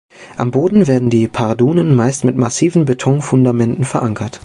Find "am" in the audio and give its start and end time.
0.35-0.49